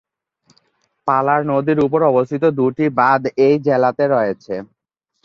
[1.07, 4.55] পালার নদীর উপর অবস্থিত দুটি বাদ এই জেলাতে রয়েছে।